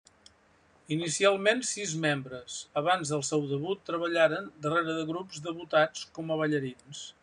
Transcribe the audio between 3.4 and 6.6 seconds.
debut treballaren darrere de grups debutats com a